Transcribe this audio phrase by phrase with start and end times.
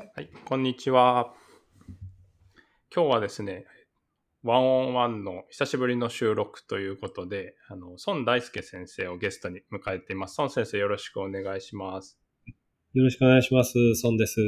[0.00, 1.34] はい、こんにちは。
[2.94, 3.66] 今日はですね、
[4.42, 10.36] ワンオンワンの久しぶりの収録ということで、あの、孫大輔先生をゲストに迎えています。
[10.38, 12.18] 孫先生よろしくお願いします。
[12.94, 13.74] よろしくお願いします。
[14.02, 14.40] 孫です。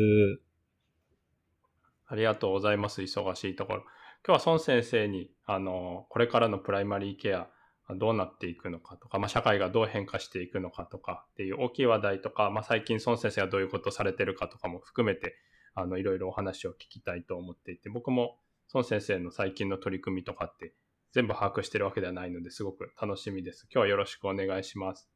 [2.07, 3.03] ありがとうございます。
[3.03, 3.81] 忙しいところ。
[4.27, 7.51] 今日は孫先生に、あの、これからのプライマリーケア、
[7.97, 15.37] どうなっていくのかとか、まあ、社会がどう変化していくのかとかっていう大きい話題とか、まあ、最近孫先生がどういうことをされてるかとかも含めて、
[15.75, 18.39] あの、いろいろお話を聞きたいと思っていて、僕も
[18.75, 20.75] 孫先生の最近の取り組みとかって
[21.13, 23.67] 全部把握してるわけではないのですごく楽しみです。
[23.73, 25.11] 今日はよろしくお願いします。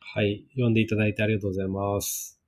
[0.00, 0.46] はい。
[0.52, 2.40] 読んでいただいてありがとうございます。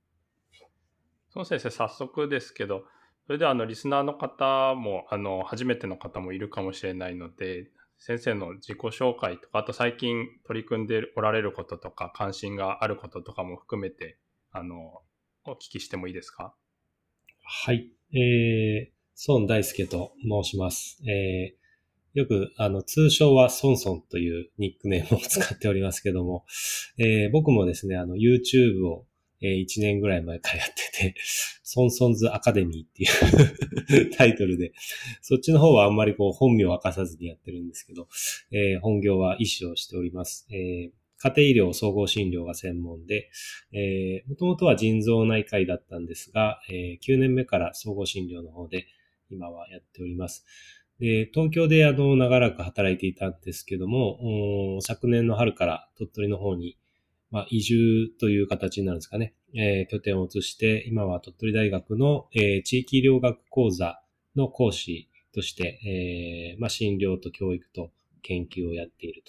[1.35, 2.85] 孫先生、早速ですけど、
[3.27, 14.19] それではあのリスナーの方も、あの、初めての方もいるかもしれないので、先生の自己紹介とか、あと最近取り組んでおられることとか、関心があることとかも含めて、
[14.51, 15.01] あの、
[15.45, 16.53] お聞きしてもいいですか？
[17.43, 17.89] はい。
[18.13, 21.01] えー、孫大輔と申します。
[21.09, 26.45] えー、よく、あの、通称はソンソンというニックネームを使っておりますけども、
[26.97, 29.05] えー、僕もですね、あの、YouTube を、
[29.41, 31.15] えー、1年ぐらい前からやってて、
[31.77, 34.71] ソンソンズアカデミーっていう タイトルで、
[35.21, 38.07] そっちの方はあんまりこう本名を明かさずにやってるんですけど、
[38.51, 40.47] えー、本業は医師をしております。
[40.51, 43.31] えー家庭医療総合診療が専門で、
[43.71, 48.85] えー、もともとは腎臓内科医だったんですが、えー、9年目から総合診療の方で
[49.31, 50.45] 今はやっております。
[50.99, 56.77] で、東京であの、長らく働いていたんですけども、昨年の春から鳥取の方に、
[57.29, 64.01] まあ、移住という形になるんですかね、えー、拠点を移して、今は鳥取大学の、えー、地域医療学講座
[64.35, 69.23] の講師として、えー、まあ、診療と教育と研究をやっている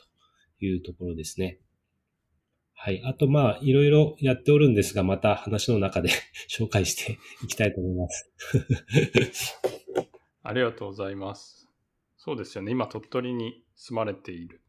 [0.58, 1.58] というところですね。
[2.80, 3.02] はい。
[3.04, 6.10] あと、まあ、いろいろやっておるんですが、また話の中で
[6.48, 8.30] 紹介していきたいと思います。
[10.44, 11.68] ありがとうございます。
[12.16, 12.70] そうですよね。
[12.70, 14.60] 今、鳥取に住まれている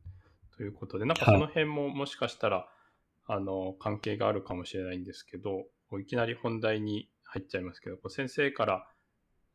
[0.57, 2.78] ということで、なんかその辺ももしかしたら、はい、
[3.31, 5.67] あの、関係があるかもしれないんですけど、
[6.01, 8.87] いきなり本題に入っちゃいますけど、先生から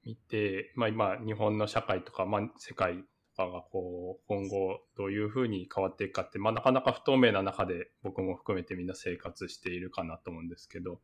[0.05, 3.03] 見て、まあ今、日本の社会とか、まあ世界と
[3.37, 11.01] かがこう、今後どういうふうに変わっていくかって、まあなかなか不透明な中で僕も含めてみんな生活しているかなと思うんですけど、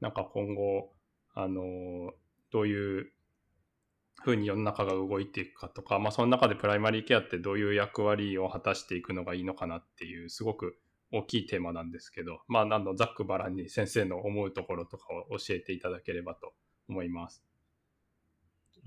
[0.00, 0.92] なんか今後、
[1.34, 2.12] あの、
[2.52, 3.12] どういう
[4.22, 10.78] ふうに世の中が動いていくかとか、まあその中でプライマリーケアってどういう役割を果たしていくのがいいのかなっていう、すごく
[11.12, 16.52] 大きいテーマなんですけど、まあ何のざっくばらんに先生の思うところとかを教えていただければと
[16.88, 17.42] 思います。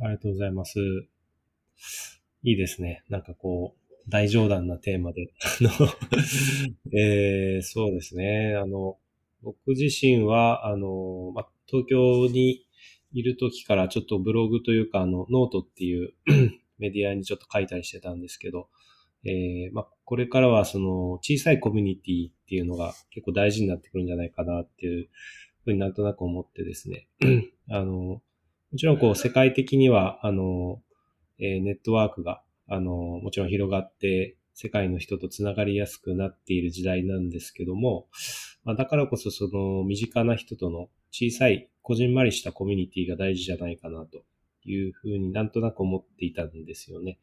[0.02, 0.80] ありがとうございます。
[2.44, 3.04] いいですね。
[3.10, 5.32] なんかこう、大上段なテーマで。
[6.94, 8.56] えー、そうですね。
[8.56, 8.98] あの、
[9.42, 12.66] 僕自身は、あの、ま、東京に
[13.14, 16.14] いる時からちょっとブログというか、あの、ノートっていう
[16.78, 18.70] メディアにちょっと書いたりしてたんですけど、
[19.26, 25.10] えー、ま、これからはその小さいコミュニティっていうのが結構大事になってくるんじゃないかなっていう
[25.64, 27.08] ふうになんとなく思ってですね。
[27.70, 28.22] あの、も
[28.78, 30.82] ちろんこう世界的には、あの、
[31.40, 38.08] えー、ネットワークが、あの、もちろん広がって、世界の人とつながりやすくなっている時代なんですけども、
[38.64, 44.24] まあ、だからこそその身近な人との小さい、こじんまりしたコミュニティが大事じゃないかなと
[44.66, 47.20] いうふうになんとなく思っていたんですよね。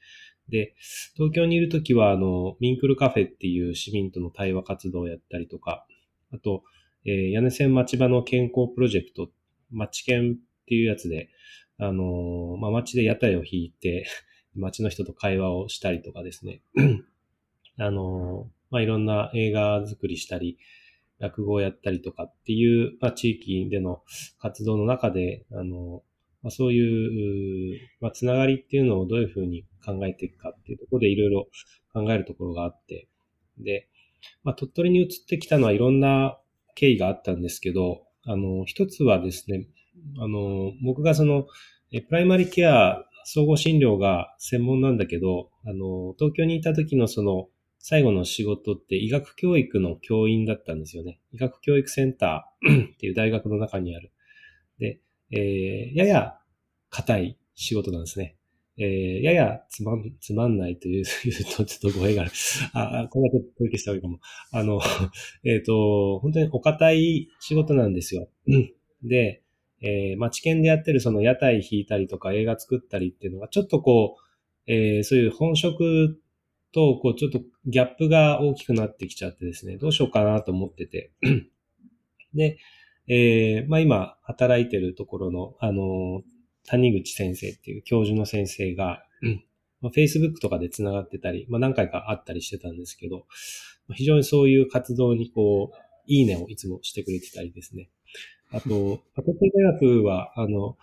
[0.48, 0.74] で、
[1.14, 5.86] 東京にいるときは、あの、ミンクルカフェっていう市民との対話活動をやったりとか、
[6.32, 6.62] あと、
[7.04, 9.30] えー、屋根線町場の健康プロジェクト、
[9.70, 11.30] 町健っていうやつで、
[11.78, 14.06] あのー、まあ、町で屋台を引いて、
[14.54, 16.62] 町の人と会話をしたりとかですね。
[17.78, 20.58] あのー、まあ、いろんな映画作りしたり、
[21.18, 24.02] 落語をやったりとかっていう、まあ、地域での
[24.38, 26.02] 活動の中で、あの、
[26.42, 31.46] まあ、そういう、まあ、つながりっていうのをどういうふうに考えていくかっていうところでいろいろ
[31.92, 33.08] 考えるところがあって、
[33.58, 33.88] で、
[34.42, 36.38] まあ、鳥取に移ってきたのはいろんな
[36.74, 39.66] 経緯があったんですけど、あの、一つはですね、
[40.18, 41.46] あの、僕がその、
[41.90, 47.48] プライマリケア総合診療が専門なんだけど、あの、東京にいた時のその、
[47.84, 51.18] 最後の仕事って医学教育の教員だったんですよね。
[51.32, 54.12] 医学教育センターっていう大学の中にある。
[54.78, 55.00] で、
[55.32, 56.38] えー、やや
[56.92, 58.36] 硬い仕事なんですね。
[58.78, 62.30] えー、ややつまん、つまんないという、 うとちょっと語弊がある。
[62.72, 64.20] あ、これはちょっと取り消した方がいいかも。
[64.52, 64.80] あの、
[65.44, 68.28] えっ、ー、と、本当にお堅い仕事なんですよ。
[69.02, 69.42] で、
[69.80, 76.20] えー、町県でやってるその屋台引いたりとか映画作ったりっていうのがちょっとこう、えー、そういう本職
[76.72, 81.12] と、こう、ちょっとギャップが大きくなってきちゃってですね、どうしようかなと思ってて。
[82.34, 82.58] で、
[83.08, 86.22] えー、まあ今働いてるところの、あの、
[86.66, 89.04] 谷口先生っていう教授の先生が、
[89.80, 93.26] まあ、Facebook とかで繋がってたり、まあ何回か会ったりしてたんですけど、
[93.94, 95.76] 非常にそういう活動にこう、
[96.06, 97.90] いいねをいつもしてくれてたりですね。
[98.50, 100.76] あと、 パトテ大学は、あの、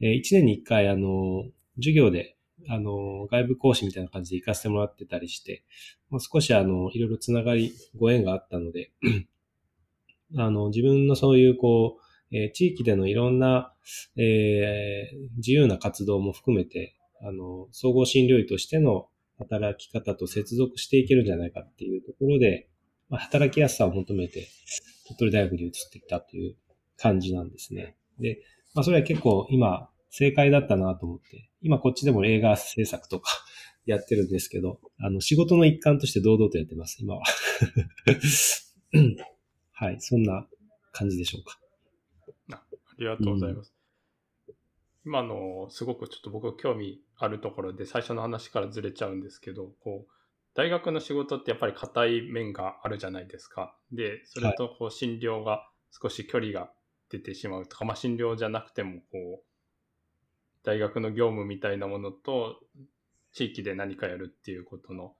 [0.00, 1.44] えー、1年に1回、あの、
[1.76, 2.36] 授業で、
[2.68, 5.62] あの、外部講師みたいな感じで行かせてもらってたりして、
[6.10, 8.90] まあ、少しあの、いろいろつながり、ご縁があったので、
[10.36, 13.72] あの、自分のそういうこう、えー、地域でのいろんな、
[14.16, 19.08] えー、自由な活動も含めて、あの、総合診療医としての
[19.38, 22.68] 働き方と接続していけるんじゃないかっていうところで、
[23.08, 24.48] まあ、働きやすさを求めて、
[25.06, 26.56] 鳥取大学に移ってきたという
[26.96, 27.96] 感じなんですね。
[28.18, 28.42] で、
[28.74, 33.30] まあ、それは結構今、正解だったなと思って、今こっちでも映画制作とか
[33.86, 37.22] やってるんですけど、あの、仕事の一環として堂々とやってます、今は。
[39.72, 40.48] はい、そんな
[40.92, 41.58] 感じでしょうか。
[42.98, 43.74] りがとうございます。
[44.48, 44.54] うん、
[45.06, 50.12] 今の、すごくちょっと僕興味あるところで、最初の話からずれちゃうんですけど、こう、
[50.54, 53.76] 大学の仕事ってやっぱり硬い面があるじゃないですか。
[53.92, 56.70] で、それとこう診療が少し距離が
[57.10, 59.44] 出てしまうとか、まあ、診療じゃなくてもこう
[60.64, 62.60] 大学の業務みたいなものと
[63.32, 65.14] 地域で何かやるっていうことの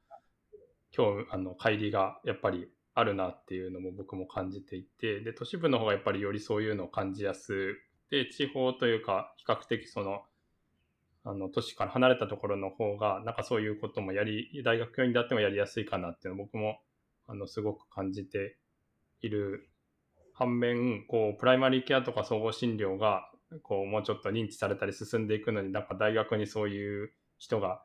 [0.97, 7.79] 今日あの乖離がやっぱりあるなっていうのも僕も感じていてで都市部の方がやっぱりよりそういうのを感じやすく
[8.09, 10.23] て地方というか比較的その
[11.23, 16.79] あの都市から離れたところの方がなんかそういうこともやり大学教員であってもやりやすいかなっていうのを僕も
[17.27, 18.57] あのすごく感じて
[19.21, 19.69] いる
[20.33, 23.29] 反面こうプライマリーケアとか総合診療が
[23.63, 27.83] こうもうちょっと認知されたり進んでいくのになんか大学にそういう人が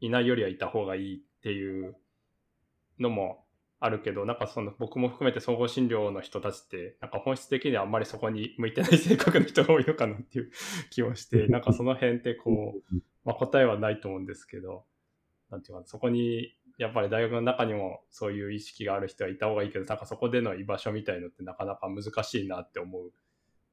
[0.00, 1.96] いないよりはいた方がいいっていう
[2.98, 3.45] のも
[3.78, 10.50] あるけどなんかその僕も含めて総合診療の人たちってなんか本質的にはあんまりそこに向いてない性格の人が多いのかなっていう
[10.90, 12.94] 気もしてなんかその辺ってこう、
[13.24, 14.84] まあ、答えはないと思うんですけど
[15.50, 23.12] なんていうかそこにやっぱり大学の中にもそういう意識がある人はいた方がいいけど、なんかそこでの居場所みたいのってなかなか難しいなって思う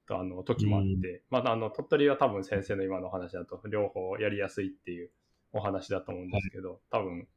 [0.10, 5.12] あの時もあって、まあ、あの鳥取は多分先生の今の話だと両方やりやすいっていう
[5.54, 7.28] お話だと思うんですけど、多分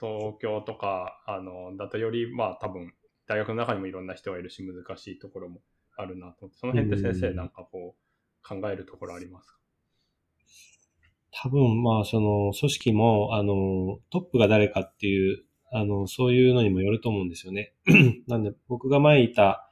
[0.00, 2.92] 東京とかあのだとよりまあ多分
[3.26, 5.60] 大学の中にもいろんな人がいるし難しいところも
[5.96, 9.58] あるなと思って、その辺って先生なんかこう考えるところありますか？
[11.36, 17.74] 多分、まあ、その、組織も、あの、トップが誰かっていう、あの、そういうのにもよると思うんですよね。
[18.28, 19.68] なんで、僕が前いた、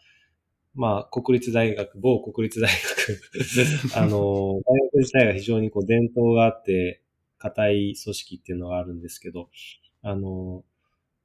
[0.75, 3.21] まあ、国立大学、某国立大学
[3.97, 7.03] あの、大学自体が非常にこう、伝統があって、
[7.39, 9.49] 硬い組織っていうのがあるんですけど、
[10.03, 10.65] あの、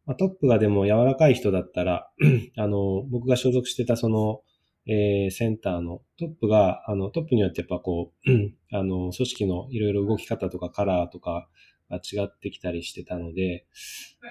[0.06, 2.10] ま、トップがでも柔らかい人だったら、
[2.58, 4.42] あの、僕が所属してたその、
[4.88, 8.32] えー、センターのトップが、あの、トップによってやっぱこう、
[8.72, 11.50] あの、組織のいろいろ動き方とかカラーとか
[11.90, 13.66] が違ってきたりしてたので、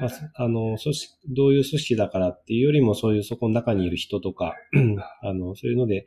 [0.01, 0.11] まあ、
[0.43, 4.55] あの、組織、どういう組織だからっていうよりもそういうそこの中にいる人とか、
[5.23, 6.07] あの、そういうので、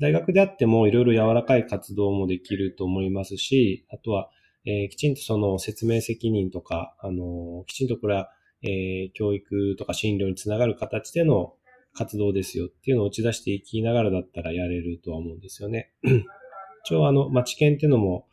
[0.00, 4.30] 大学であってもいろいろ柔らかい活動もできると思いますし、あとは、
[4.64, 8.30] えー、きちんとその説明責任とか、あの、きちんとこれは、
[8.62, 11.54] えー、教育とか診療につながる形での
[11.94, 15.92] 活動ですよっていうのを打ち出していきながらだったらやれるとは思うんですよね。
[16.84, 18.26] 一応あの、町研っていうのも、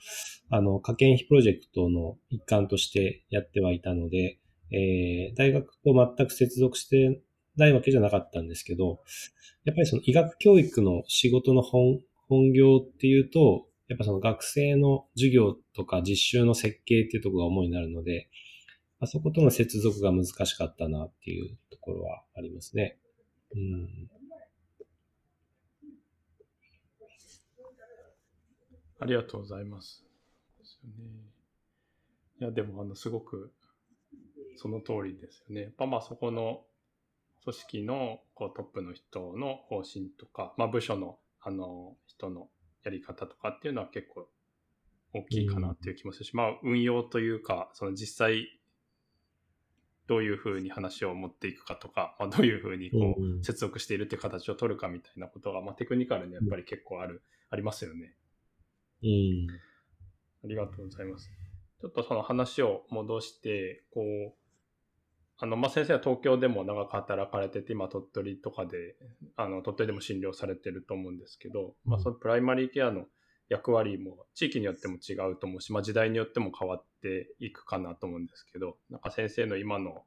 [0.50, 4.40] あの、科研費プロジェクトの一環としてやってはいたので、
[4.72, 7.22] えー、大学と全く接続して
[7.58, 9.00] ないわけじゃなかったんですけど、
[9.64, 18.30] やっぱりその医学教育の仕事の本、本業っていうと、やっぱその学生の授業とか実習の設計っていうところが主になるので、
[19.00, 22.98] あそことの接続が難しかったなっていうところはありますね。
[23.54, 24.10] うん。
[29.00, 30.06] ありがとうございます。
[30.58, 31.12] ですよね。
[32.42, 33.54] いや、でも、あの、すごく、
[34.56, 35.62] その通りですよね。
[35.64, 36.66] やっぱまあ、そこの
[37.46, 42.50] 組織のこうトップの人の方針とか、まあ、部署のあの人の
[42.86, 44.28] やり方とかっていうのは結構
[45.14, 48.48] 大きいかなっていう気もするし、うん、まあ、運用というか、その実際
[50.08, 58.14] どういうふうに話を持っていくかとか、まあ、どういうふうにこう接続しているっていう形を取るかみたいなことが、まあ、テクニカルにやっぱり結構ある、ありますよね。
[59.04, 59.48] うん。
[60.44, 61.30] ありがとうございます。
[61.82, 64.34] ちょっとその話を戻して、こう、
[65.38, 68.96] あの、まあ、先生は東京でも長く働かれてて、今鳥取とかで、
[69.36, 73.06] あの、鳥取でも診療されてると思うんですけど、まあ、そのプライマリーケアの
[73.50, 80.04] 役割も地域によっても違うと思うし、まあ、時代によっても変わっていくかなと思うんですけど、なんか先生の今の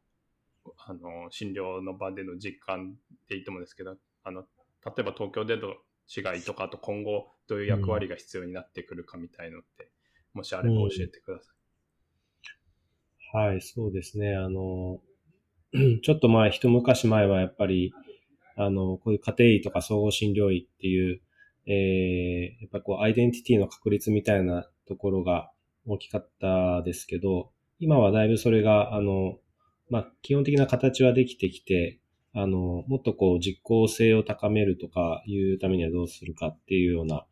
[0.86, 2.96] あの診療の場での実感
[3.28, 4.42] でいいと思うんですけど、あの
[4.84, 5.74] 例えば東京での
[6.08, 9.90] 違いとか、あと今後どういう役割が必要になってくるかみたいのって、
[10.34, 11.58] もしあれば教えてください。
[13.30, 14.34] はい、そうですね。
[14.36, 15.00] あの、
[16.02, 17.92] ちょっと前、一昔前はやっぱり、
[18.56, 21.20] あの、こういう家庭医とか総合診療医っていう、
[21.66, 25.50] えー、やっぱこう、アイデンティティの確立みたいなところが
[25.86, 29.38] 大きかったですけど、今はだいぶそれが、あの、
[29.90, 32.00] まあ、基本的な形はできてきて、
[32.34, 37.24] あの、もっとこう実効性を高めるとかいうためにはどうするかっていうような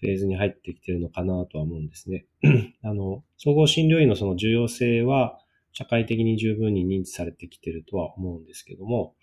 [0.00, 2.26] フェーズに入ってきてるのかなとは思うんですね。
[2.82, 5.38] あの、総合診療医のその重要性は
[5.72, 9.14] 社会的に十分に認知されてきてるとは思うんですけども、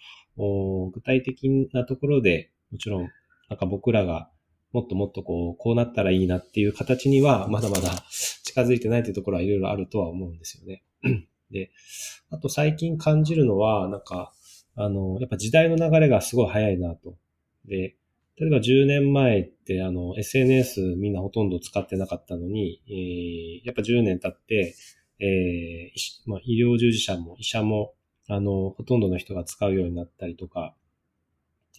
[0.92, 3.10] 具体的なところでもちろん
[3.50, 4.30] なんか僕らが
[4.72, 8.04] もっともっとこう、こうなったらいいなっていう形にはまだまだ
[8.44, 10.84] 近づいてないというところはいろいろあるとは思うんですよね。
[11.52, 11.72] で、
[12.30, 14.32] あと最近感じるのは、なんか、
[14.76, 17.18] あの、やっぱ時代の流れがすごい早いなと。
[17.66, 17.96] で、
[18.38, 24.76] 例えば10年前ってあの SNS みんなほとんど使ってなかったのに、えー、やっぱ10年経って、
[25.20, 27.94] えーまあ、医療従事者も医者も
[28.28, 30.76] あのほとんどの人が使うようになったりとか、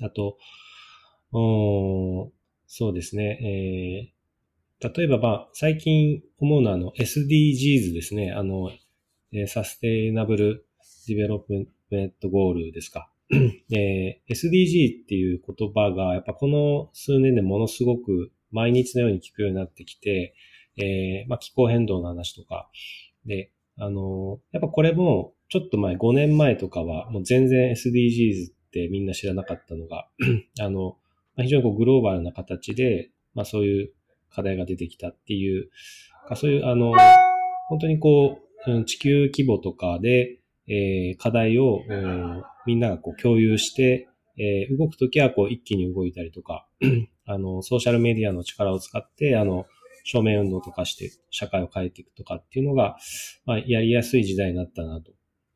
[0.03, 0.39] あと、
[1.33, 4.13] そうですね、
[4.83, 8.33] えー、例えば、まあ、最近思うのはあの SDGs ですね。
[8.33, 8.71] あの、
[9.47, 10.67] Sustainable
[11.07, 13.11] Development Goal ですか。
[13.73, 20.35] えー、SDG っていう言葉が、やっぱこの数年でものすごく毎日のように聞くようになってきて、
[20.77, 22.69] えー、まあ気候変動の話とか、
[23.27, 30.09] で、あの、やっぱこれも、ちょっと前、5年前とかは、もう全然 SDGs ってみんな知らなかったのが、
[30.61, 30.97] あの、
[31.37, 33.93] 非常にこうグローバルな形で、まあそういう
[34.31, 35.71] 課題が出てきたっていう、
[36.37, 36.93] そういう、あの、
[37.69, 41.83] 本当にこう、地球規模とかで、えー、課題を、
[42.67, 44.09] みんながこう共有して、
[44.39, 46.67] えー、動くときはこう一気に動いたりとか、
[47.27, 49.67] あの、ソーシャルメディアの力を使って、あの、
[50.05, 52.97] 正面運動とかして社会を変えていくとかっていうのが、
[53.45, 55.13] まあ、やりやすい時代になったなと。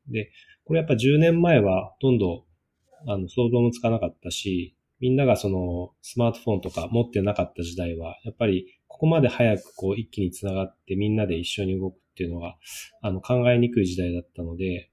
[0.09, 0.31] で、
[0.65, 2.45] これやっぱ10年前はほとんど、
[3.07, 12.57] あの、想像もつかなかったし、みんながそのスマートフォンとか持ってなかった時代は、やっぱりここまで早くこう一気につながってみんなで一緒に動くっていうのが、
[13.03, 14.91] あの、考えにくい時代だったので、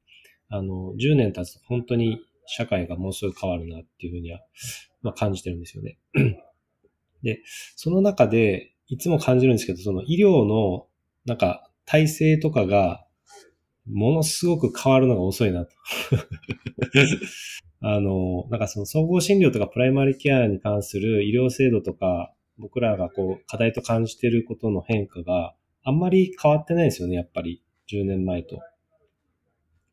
[0.49, 4.41] あの、10年経つと本当に社会がもうすぐ変わるなっていうふうには、
[5.01, 5.97] まあ、感じてるんですよね。
[7.23, 7.41] で、
[7.75, 10.85] その中で、いつも感じるんですけど、その医療の、
[11.25, 13.05] なんか、体制とかが、
[13.89, 15.71] ものすごく変わるのが遅いなと。
[17.79, 27.63] あの、なんかその総合診療とかプライマリケアに関する医療制度とか、僕らがこう、課題と感じていることの変化があんまり変わってないですよね、やっぱり。
[27.89, 28.59] 10年前と。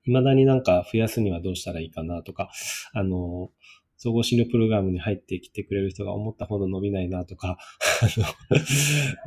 [0.04, 2.50] 未だになんか増やすにはどうしたらいいかなとか、
[2.94, 3.50] あの、
[3.98, 7.58] 総合診療プログラムに入ってきてくれる人が思ったほど伸びないなとか、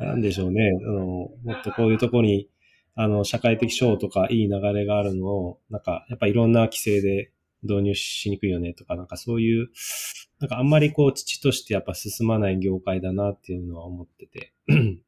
[0.00, 2.48] の、なんでしょうね、あの、もっとこういうとこに、
[2.94, 9.68] あの、社会的賞とかいい流れがあるのを、なんか、やっぱいろんな規制で導入しにくいよねとか、なんかそういう、
[10.40, 14.52] なんかあんまりこう、父としてやっぱ進まない業界だなっていうのは思ってて。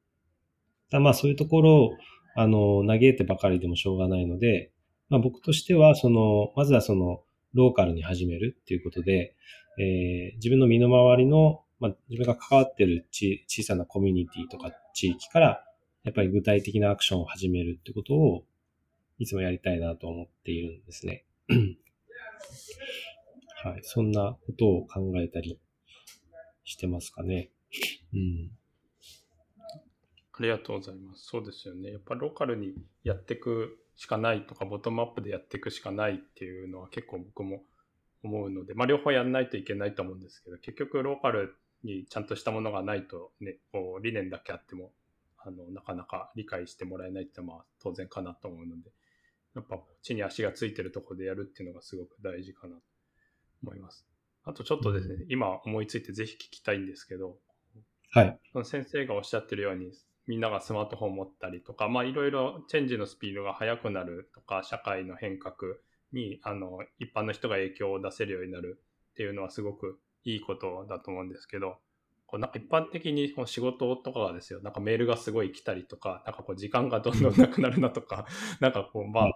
[0.90, 1.92] だまあそういうところを、
[2.37, 4.73] あの、嘆いてばかりでもしょうがないので、
[5.09, 7.23] まあ、僕としては、その、まずはその、
[7.54, 9.34] ローカルに始めるっていうことで、
[9.78, 15.64] えー、自分の身の回りの、まあ、自分が関わってるち小さなコミュニティとか地域から、
[16.04, 18.44] やっぱり具体的なアクションを始めるってことを、
[19.18, 21.25] いつもやりたいなと思っているんですね。
[23.62, 23.80] はい。
[23.82, 25.58] そんなことを考えたり
[26.64, 27.50] してますかね。
[28.12, 28.50] うん。
[30.37, 31.26] ありがとうございます。
[31.26, 31.92] そうですよね。
[31.92, 37.62] やっぱローカルにやっていくしかないとか、ボトムアップでやっていくしかないっていうのは結構僕も
[38.22, 44.92] 思うので、まあ、両方やんないといけないと思うんですけど、結局ローカルにちゃんとしたものがないとね、こう理念だけあっても、
[45.38, 48.90] あの、なかなか理解してもらえないってまあ当然かなと思うので、
[49.54, 52.82] やっぱ地に足がついてるところでやるっていうのがすごく大事かなと
[53.62, 54.06] 思います。
[54.44, 57.38] あとちょっとですね、今思いついてぜひ聞きたいんですけど、
[58.10, 58.38] はい。
[58.64, 59.92] 先生がおっしゃってるように、
[60.26, 65.54] みんながスマートフォン持ったりとか、まあいろいろチェンジのスピードが速くなるとか、社会の変革
[66.12, 71.76] に、あの、一般の人が影響を出せるようになるっていうのはすごくいいことだと思うんですけど、
[72.26, 78.26] こうなんか一般的にこの仕事とかがですよ、なんかメールがすごい来たりとか、なんかこう時間がどんどんなくなるなとか、
[78.60, 79.28] なんかこう、ま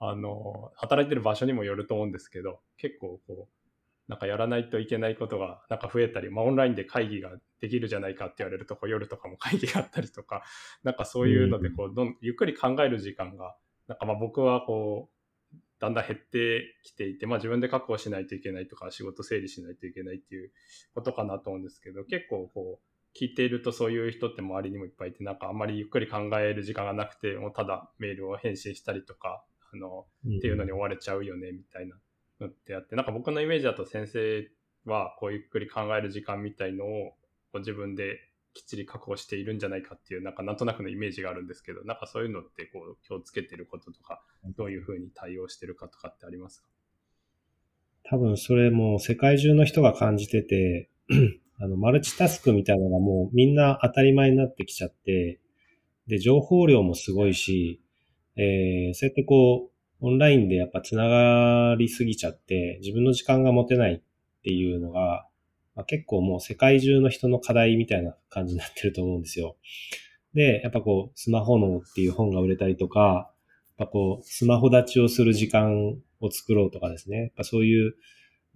[0.00, 3.63] あ、あの、働いてる場所にもよると思うんですけど、結構こう、
[4.08, 7.30] なんかやらないといけないことがなんか増えたり、まあ、オンラインで会議が
[7.60, 10.42] できるじゃないかって言われるとこ夜とかも会議があったりとか、
[10.84, 13.56] なんかそういうのでこうどんゆっくり考える時間が、
[13.88, 20.52] なんかまあ僕はこう、だんだん減ってきていて、まあ自分で確保しないといけないとか、仕事整理しないといけないっていう
[20.94, 31.96] ことかなと思うんですけど、結構こう、聞いているとそういう人って周りにもいっぱいいて、なんかあんまりゆっくり考える時間がなくて、もうただメールを返信したりとか、あの、っていうのに追われちゃうよね、みたいな
[32.40, 34.48] のってあって、なんか僕のイメージだと先生
[34.84, 37.12] はこうゆっくり考える時間みたいのを
[37.54, 38.18] 自分で
[38.54, 44.22] きっちり確保しているんじゃないかっていう、なんかなんとなくのイメージがあるんですけど、なんかそういうのってこう気をつけてることとか、
[44.56, 46.68] どういうふうに対応してるかとかってありますか？
[48.10, 50.90] 多分それも世界中の人が感じてて、
[51.58, 55.40] あの、マルチタスクみたいなのがもうみんな当たり前になってきちゃって、
[56.06, 57.80] で、情報量もすごいし、
[58.36, 59.73] えー、そうやってこう、
[60.04, 64.02] オンラインでやっぱつながりすぎちゃって、自分の時間が持てないっ
[64.42, 65.26] ていうのが、
[65.74, 69.56] まあ、結構もう世界中の人の課題みたいな感じになってると思うんですよ。
[70.34, 73.32] で、やっぱこう、スマホ脳っていう本が売れたりとか、
[73.78, 77.18] やっぱこう、スマホ立ちをする時間を作ろうとかですね。
[77.18, 77.94] やっぱそういう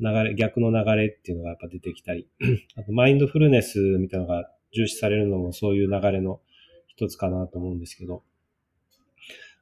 [0.01, 2.29] 流れ、逆の流れっていうのがやっぱ出てきたり、
[2.77, 6.43] あとマインドフルネスみたいなのが重視されるのもそういう流れの
[6.89, 8.23] 一つかなと思うんですけど、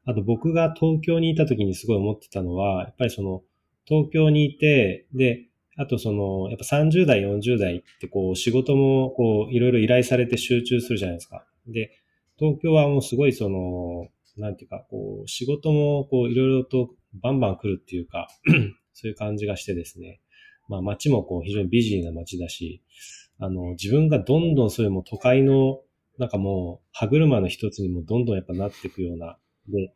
[0.07, 3.43] あと僕が東京にいた時にすごい思ってたのは、やっぱりその、
[3.85, 5.47] 東京にいて、で、
[5.77, 11.45] あとその、やっぱ30代、40代ってこう仕事もこういろいろ依頼されて集中するじゃないですか。
[11.67, 11.91] で、
[12.39, 14.09] 東京はもうすごいその、
[14.39, 18.29] なんていうか、こう仕事もこういろいろとバンバン来るっていうか、
[18.95, 20.21] そういう感じがしてですね。
[20.69, 22.83] まあ街もこう非常にビジーな街だし、
[23.39, 25.81] あの、自分がどんどんそういうもう都会の、
[26.19, 29.37] なんかもう歯車の一つにもどんどんやっぱなっていくような、
[29.69, 29.93] で、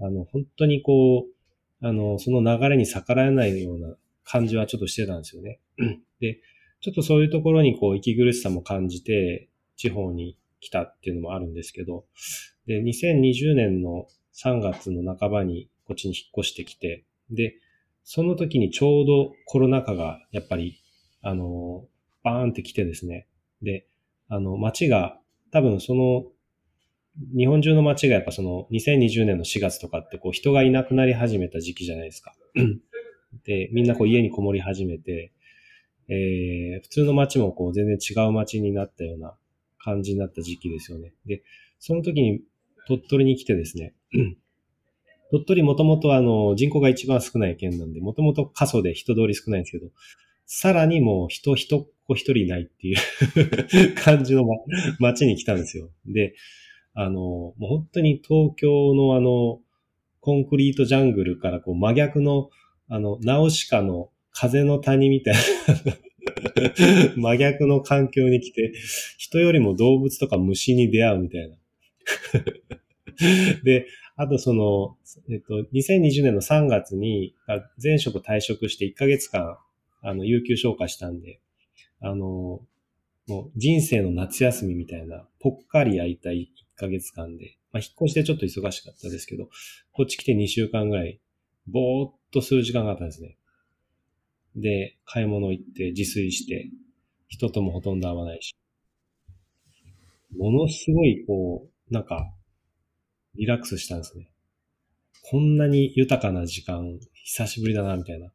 [0.00, 5.60] あの、本当にこう、あの、その流れに逆らえないような感じはちょっとしてたんですよね。
[6.20, 6.40] で、
[6.80, 12.04] ちょっとそういうところにこう息苦しさも感じて、地方に来たっていうのもあるんですけど、
[12.66, 17.56] で、2020年の3月の半ばにこっちに引っ越してきて、で、
[18.04, 20.80] その時にちょうどコロナ禍がやっぱり、
[21.22, 21.86] あの、
[22.22, 23.26] バーンって来てですね。
[23.62, 23.86] で、
[24.28, 25.18] あの、街が、
[25.50, 26.24] 多分その、
[27.36, 32.34] 日本中の街がやっぱその2020年の4月とかってこう人がいなくなり始めた時期じゃないですか。
[33.44, 35.32] で、みんなこう家にこもり始めて、
[36.08, 39.34] えー、普通の街もこう全然違う街になったような
[39.78, 41.12] 感じになった時期ですよね。
[41.26, 41.42] で、
[41.78, 42.40] その時に
[42.86, 43.94] 鳥取に来てですね、
[45.30, 49.90] 鳥取もともとあの人口が一番少ない県なんで、もともと過疎で人通り少ないんですけど、
[50.46, 54.56] さらにもう人、人子一人いないっていう 感じの、ま、
[54.98, 55.90] 街に来たんですよ。
[56.06, 56.34] で、
[56.94, 59.60] あの、もう本当に東京のあの、
[60.20, 62.48] コンクリートジャングルからこう真逆の
[62.88, 65.40] あの、ナオシカの風の谷みたいな
[67.16, 68.72] 真逆の環境に来て、
[69.16, 71.56] 人よりも動物とか虫に出会うみたいな。
[73.64, 74.96] で、あとその、
[75.30, 77.34] えっと、2020年の3月に
[77.82, 79.56] 前職退職して1ヶ月間、
[80.02, 81.40] あの、有給消化したんで、
[82.00, 82.60] あの、
[83.26, 89.48] もう人生の夏休みみたいな、ぽっかり空いた1ヶ月間で、まあ、引っ越してちょっと忙しかったですけど、
[89.92, 91.20] こっち来て2週間ぐらい、
[91.66, 93.36] ぼーっとする時間があったんですね。
[94.56, 96.70] で、買い物行って自炊して、
[97.28, 98.54] 人ともほとんど会わないし。
[100.36, 102.32] ものすごい、こう、なんか、
[103.34, 104.30] リラックスしたんですね。
[105.30, 108.30] こんなに豊かな時間、久しぶりだな、みたいな。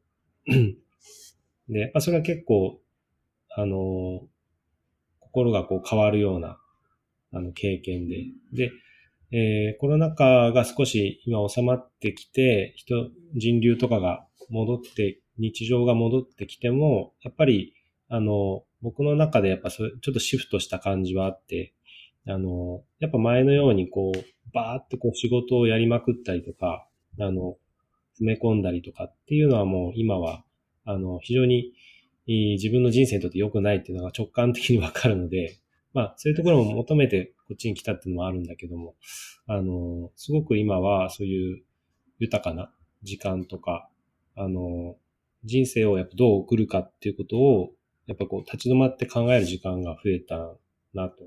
[1.68, 2.80] で、やっぱそれは結構、
[3.50, 4.26] あの、
[5.20, 6.58] 心がこう変わるような、
[7.32, 8.24] あの、経験で。
[8.52, 8.72] で、
[9.32, 17.74] えー、コロナ禍が少し今収まってきて、人、人流とかが戻って、日常が戻ってきても、やっぱり、
[18.08, 21.74] あの、僕の中でやっぱそれ、ちょっとシフトした感じはあって、
[22.26, 24.18] あの、やっぱ前のようにこう、
[24.52, 26.86] バーってこう仕事をやりまくったりとか、
[27.18, 27.56] あの、
[28.14, 30.44] 詰め込んだりとかっていうのはもう今は、
[30.84, 31.72] あの、非常に
[32.26, 35.59] 自分の人生にとって良くないっていうのが直感的にわかるので、
[35.92, 38.94] まあ、そういうところも求めてこっちに来たっていうのもあるんだけども、
[39.46, 41.62] あの、すごく今はそういう
[42.18, 42.72] 豊かな
[43.02, 43.88] 時間とか、
[44.36, 44.96] あの、
[45.44, 47.70] 人生をやっぱどう送るかっていうことを、
[48.06, 50.36] やっぱこう立ち止まって考える時間が増えた
[50.94, 51.24] なと。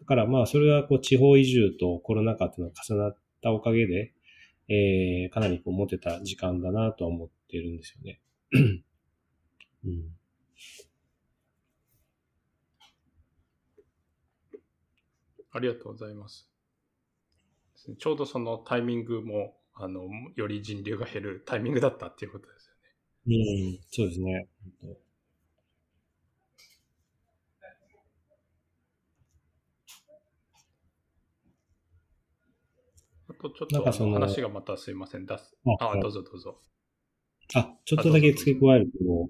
[0.00, 4.12] だからまあそれはこう地方移住とコロナ禍っていうのが重なったおかげで、
[4.68, 8.20] えー、かなりこう持てた時間だなとは思っているんですよね。
[9.84, 10.19] うん
[15.52, 16.48] ありがとうございます。
[17.98, 22.90] ちょうどそのタイミングも、あの、より人流が減るタイミングだったっていうことですよね。
[23.26, 24.48] うん、そうですね。
[33.28, 35.24] あとちょっとなんかその話がまたすいません。
[35.24, 35.56] 出す。
[35.80, 36.60] あ、はいどうぞどうぞ。
[37.54, 39.28] あ、ちょっとだけ付け加えると、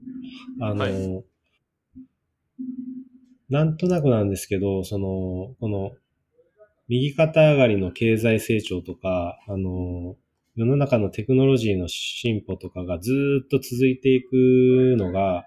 [0.61, 1.25] あの、はい
[3.51, 5.91] なんとなくなんですけど、その、この、
[6.91, 10.17] 右肩上がりの経済成長とか、あの、
[10.57, 15.45] 世の中のテクノロジーの進歩とかがずっと続いていくのが、や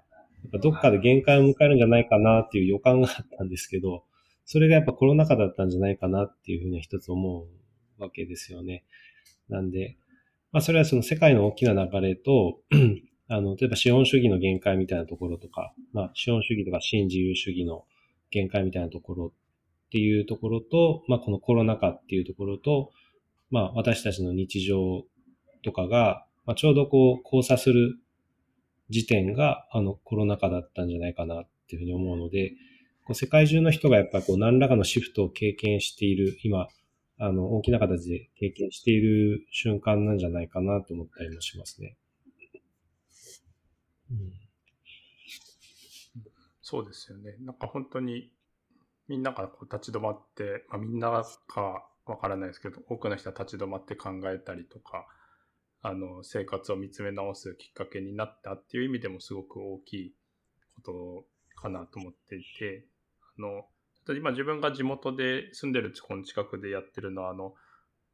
[0.48, 4.06] っぱどっかで限界を迎えるんじゃないかなっていう予感があったんですけど、
[4.46, 7.46] それがやっぱコロナ禍だったんじゃないかなっていうふうには一つ思
[8.00, 8.86] うわけですよね。
[9.50, 9.98] なんで、
[10.54, 12.62] まあそれはその世界の大きな流れと、
[13.28, 17.84] あの、例えば資本主義の限界みたいなところとか、まあ資本主義とか新自由主義の
[18.32, 19.34] 限界みたいなところ
[19.94, 22.90] っていうところと、まあこのコロナ禍っていうところと、
[23.52, 25.04] まあ私たちの日常
[25.64, 28.00] とかが、まあちょうどこう交差する
[28.90, 32.54] 時点があのコロナ禍だったんじゃないかなっていうふうに思うので、
[33.06, 36.68] こう世界中の人がやっぱりこう何らかのシフトを経験している、今、
[37.20, 41.98] あの大きな形で経験している瞬間なんじゃないかなと思ったりもしますね。
[44.10, 44.18] うん
[46.64, 47.36] そうですよね。
[47.42, 48.32] なんか本当に
[49.08, 55.06] みんながこう立ち止まって、まあ、みんなかわからないですけど、多くの人は立ち止まって考えたりとか、
[55.82, 60.16] あの生活を見つめ直すきっかけになったっていう意味でもすごく大きい
[60.76, 61.26] こと
[61.62, 62.86] かなと思っていて、
[63.38, 63.66] あの
[64.16, 67.54] 今自分が地元で住んでるこの近くでやってるのは、あの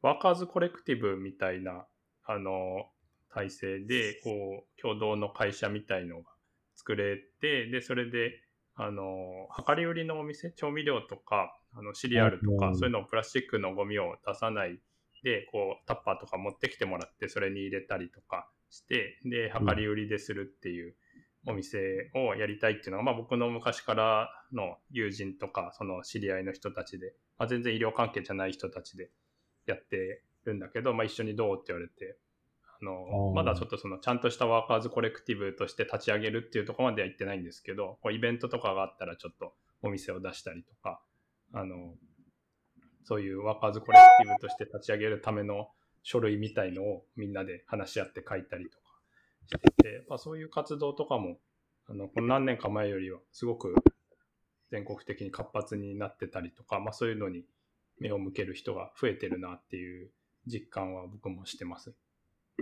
[0.02, 1.84] ワーカーズコレクティブみたいな
[2.24, 2.86] あの
[3.32, 6.30] 体制でこう共同の会社みたいのが
[6.80, 8.32] 作れて、で、それで、
[8.74, 12.76] あの、量り売りのお店、調味料とか、あのシリアルとか、うん。
[12.76, 14.80] そういうのをプラスチックのゴミを出さない
[15.22, 20.94] で、こう、タッパーとか持ってきてもらって、それに入れたりとかして、で、量り売りでするっていう
[21.46, 29.10] お店をやりたいっていうのが、まあ僕の昔からの友人とか、その知り合いの人たちで、まあ全然医療関係じゃない人たちで
[29.66, 32.16] やってるんだけど、まあ一緒にどうって言われて、
[32.82, 41.00] あのまだちょっとそのちゃんとしたワーカーズコレクティブとして立ち上げるっていうところまでは行ってないんですけど、こうイベントとかがあったらちょっとお店を出したりとか、
[41.52, 41.94] あの、
[43.04, 45.68] そういうワーカーズコレクティブとして立ち上げるための
[46.02, 48.84] 書類みたいのをみんなで話し合って書いたりとか
[49.46, 51.38] してて、まあ、そういう活動とかも、
[51.88, 53.74] あの、この何年か前よりはすごく
[54.70, 57.44] 全国的に活発になってたりとか、まあそういうのに
[57.98, 60.10] 目を向ける人が増えてるなっていう
[60.46, 61.94] 実感は僕もしてます。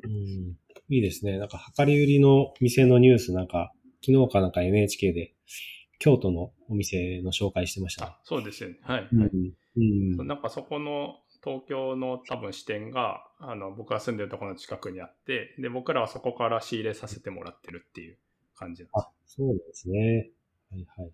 [0.05, 0.57] うん
[0.91, 1.39] いいですね。
[1.39, 3.73] なんか、量り売りの店のニュース、なんか、
[4.05, 5.35] 昨日かなんか NHK で、
[5.99, 8.79] 京都のお店の紹介してましたそうですよね。
[8.83, 9.09] はい。
[9.13, 9.31] うんはい
[9.77, 18.19] うんなんかそこの東京の多分支店が、あの、僕が住んでるところの近くにあって、で、僕らはそこから仕入れさせてもらってるっていう
[18.57, 20.31] 感じですあ、そうなんですね。
[20.71, 21.13] はいはい。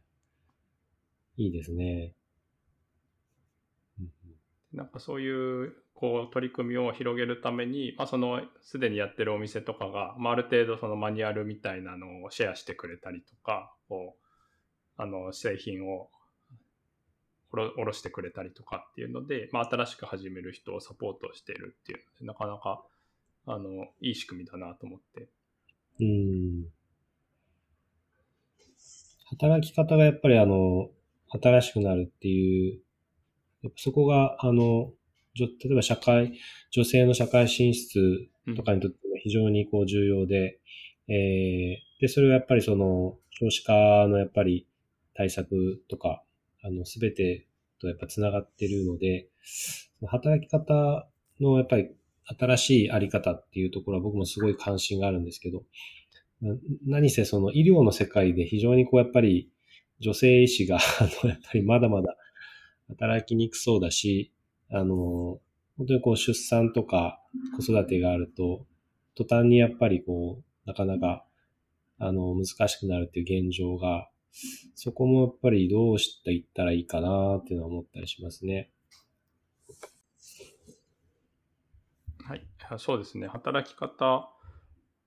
[1.37, 2.15] いいですね。
[4.01, 4.11] うん
[4.75, 16.09] なんかそういうこう取り組みを広げるために、まあ、そのすでにやってるお店とかが、まあ、ある程度そのマニュアルみたいなのをシェアしてくれたりとか、こうあの製品を
[17.53, 22.85] おろおろしてくれたりとかっていうので、まあ、新しく始める人をサポートしてるっていうので、なかなか
[23.47, 25.29] あのいい仕組みだなと思って。
[26.01, 26.65] うん。
[29.27, 30.91] 働き方がやっぱりあの、
[31.31, 32.81] 新しくなるっていう、
[33.65, 34.93] やっぱそこが、あの、
[35.37, 36.39] 例えば社会、
[36.71, 40.61] 女性の社会進出とかにとっても非常にこう重要で、
[41.09, 43.73] えーで、それはやっぱりその少子化
[44.09, 44.67] のやっぱり
[45.15, 46.23] 対策とか、
[46.63, 47.47] あの、すべて
[47.81, 49.29] とやっぱつながってるので、
[50.07, 51.09] 働き方
[51.41, 51.91] のやっぱり
[52.39, 55.63] 新しいあり方っていうところは僕もすごい関心があるんですけど、
[56.41, 56.55] な
[56.87, 59.51] 何せその医療の世界で非常にこうやっぱり
[60.01, 62.17] 女性医師が あのやっぱりまだまだ
[62.89, 64.33] 働きにくそうだし、
[64.71, 65.41] あの、
[65.77, 67.21] 本当にこう出産とか
[67.57, 68.67] 子育てがあると、
[69.17, 71.25] 途端にやっぱりこう、なかなか、
[71.99, 74.09] あの、難しくなるっていう現状が、
[74.75, 78.71] そこもやっぱりどうしていったらいいかなっていうのは思ったりしますね。
[82.25, 82.47] はい、
[82.79, 83.29] そうですね。
[83.29, 84.31] 働き方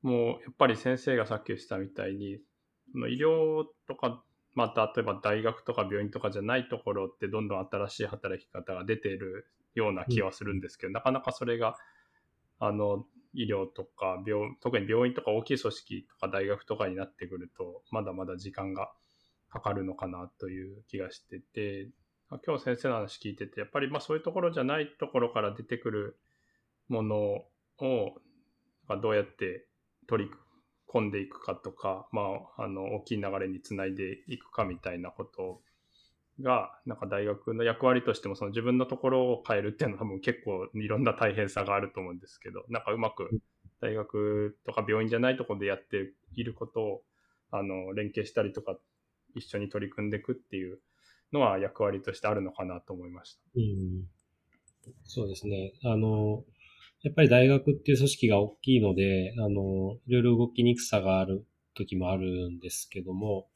[0.01, 2.39] も、やっぱり先生がさっき言ってたみたいに、
[3.09, 4.23] 医療とか、
[4.57, 11.77] また例えば大学とか病院とかじゃないところってどんどん新しい働き方が出ているような気はするんですけど、なかなかそれが、
[12.57, 18.91] あの、医療とか病、特に病院とか大きい組織とか大学とかになってくると、まだまだ時間が
[19.51, 21.91] かかるのかなという気がしてて、
[22.31, 26.17] あ今日先生の話聞いてて、やっぱりまあそういうところじゃないところから出てくる
[26.89, 28.15] ものを
[28.87, 29.67] まあどうやって
[30.07, 30.31] 取り
[30.87, 32.21] 込んでいくかとか、ま
[32.57, 35.61] あ、あの大きい流れにつないでいくかみたいなこと
[36.41, 43.41] が、なんか大学の役割としても、その自分のところを変えるっていうのは多分結構いろんな大変さがあると思うんですけど、なんかうまく
[43.81, 47.03] 大学とか病院じゃないところでやっていることを、
[47.51, 48.77] あの、連携したりとか、
[49.35, 50.79] 一緒に取り組んでいくっていう
[51.31, 53.41] のは役割としてあるのかなと思いました。
[53.55, 54.07] うん。
[55.05, 55.73] そうですね。
[55.83, 56.43] あの、
[57.03, 63.47] やっぱり大学っていう組織が大きいので、あの、いろいろ動きにくさがある時もあるんですけども、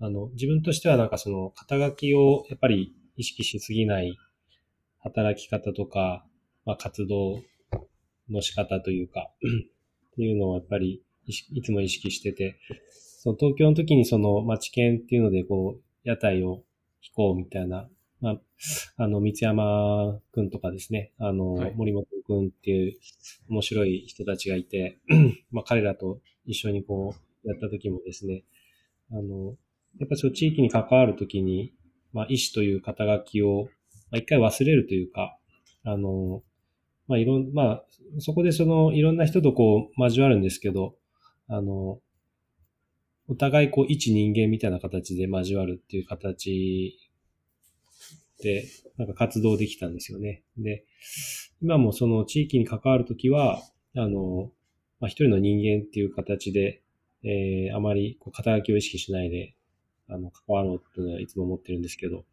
[0.00, 4.16] あの、自分としてはなんかその肩書きをやっぱり意識しすぎない
[4.98, 6.24] 働き方とか、
[6.64, 7.42] まあ、活動
[8.30, 9.30] の仕方というか
[10.12, 12.58] っていうのをやっぱりいつも意識してて、
[13.20, 16.62] その東京の時にその町県っていうのでこう、屋台を
[17.02, 17.88] 引こうみたいな、
[18.20, 18.40] まあ、
[18.96, 22.98] あの、三山くんとかですね、あの、はい、森本くんっていう
[23.48, 24.98] 面白い人たちがいて、
[25.50, 28.44] まあ彼らと一緒にこう、やった時もですね、
[29.12, 29.54] あの、
[29.98, 31.72] やっぱそう地域に関わるときに、
[32.12, 33.68] まあ、医師という肩書きを、
[34.10, 35.38] まあ、一回忘れるというか、
[35.84, 36.42] あの、
[37.08, 37.84] まあ、いろん、まあ、
[38.18, 40.96] そこでその、いろんな人とこう、交わるんですけど、
[41.48, 42.00] あの、
[43.28, 46.98] お互いこう、一人間みたいな形で交わるっていう形、
[48.98, 50.42] なんか活動できたんですよね。
[50.58, 50.84] で、
[51.62, 53.62] 今もその地域に関わるときは、
[53.96, 54.50] あの、
[55.00, 56.82] まあ、一人の人間っていう形で、
[57.22, 59.54] えー、あまりこう肩書きを意識しないで、
[60.08, 62.24] あの、関わろうっていうのはいつも思ってるんですけど、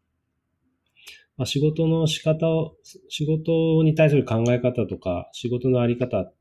[1.36, 2.76] まあ、仕事の仕方を、
[3.08, 6.32] 仕事に対する考え方とか、仕事のあり方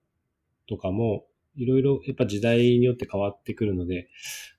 [0.68, 4.10] とかも、いろいろやっぱ時代によって変わってくるので、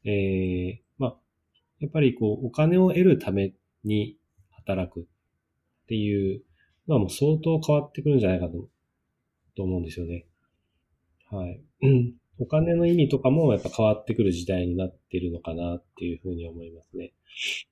[0.05, 1.17] えー、まあ、
[1.81, 3.53] やっぱりこう、お金を得るため
[3.85, 4.17] に
[4.67, 5.05] 働くっ
[5.87, 6.43] ていう
[6.89, 8.69] のはもう相当変わってくるんじゃないかと、
[9.57, 10.27] と思うんですよね。
[11.31, 11.61] はい。
[12.39, 17.13] お金の意味とかもやっぱ変わってくる時代になってるのかなっていうふうに思いますね。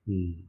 [0.07, 0.47] うん。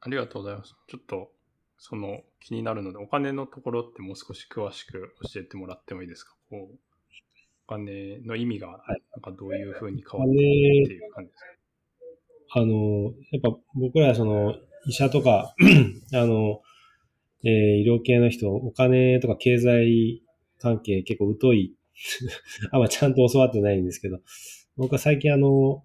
[0.00, 0.74] ありがとうございます。
[0.88, 1.32] ちょっと、
[1.78, 6.36] その気になるので、お金のところってもう少し詳しく教えてもらってもいいですか？
[6.50, 6.78] こう
[7.66, 10.38] お金の意味が、なんかどういうふうに変わってる
[10.84, 11.46] っていう感じですか、
[12.54, 14.54] あの、やっぱ僕らはその
[14.86, 15.54] 医者とか
[16.12, 16.60] あの、
[17.44, 17.50] えー、
[17.82, 20.22] 医療系の人、お金とか経済
[20.58, 21.74] 関係結構疎い
[22.70, 24.20] あんまちゃんと教わってないんですけど、
[24.76, 25.84] 僕は最近あの、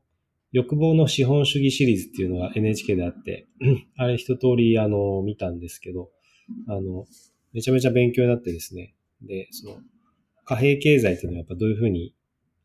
[0.52, 3.48] 欲望の資本主義シリーズっていうのが NHK であって、
[3.98, 6.10] あれ一通りあの、見たんですけど、
[6.68, 7.06] あの、
[7.54, 8.94] めちゃめちゃ勉強になってですね。
[9.22, 9.82] で、その、
[10.46, 12.14] 貨幣経済っていうのはやっぱどういうふうに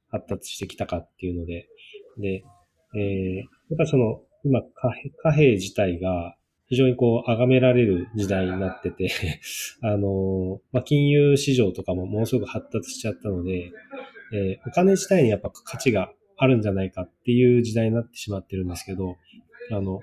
[0.08, 1.68] 発達してきたかっていうので、
[2.18, 2.44] で、
[2.94, 4.60] えー、やっぱその、今
[5.22, 9.10] 貨幣自体が非常にこう、崇められる時代になってて
[9.82, 13.70] あの、まあ、金融市場とかもものすごく発達しちゃったので、
[14.32, 19.16] えー、お金自体にやっぱ価値があるんじゃないかっていう時代になってしまってるんですけど、
[19.70, 20.00] あの、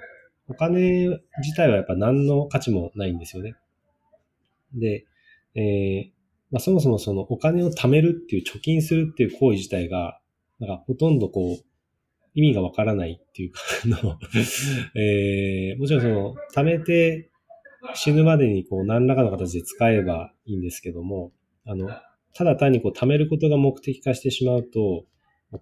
[0.48, 1.08] お金
[1.42, 3.56] 自体はやっぱ何の価値もないんですよね。
[4.74, 5.06] で、
[5.56, 6.12] えー、
[6.52, 10.20] まあ、そもそもそのお金を貯めるっていう貯金するっていう行為自体が、
[10.60, 11.69] なんかほとんどこう、
[12.40, 14.18] 意味がわからないっていうかの
[14.96, 17.30] えー、もちろんその、貯めて
[17.94, 21.34] 死ぬまでにこう何らかの形で使えばいいんですけども、
[21.66, 21.90] あの、
[22.34, 25.06] ただ単にこう貯めることが目的化してしまうと、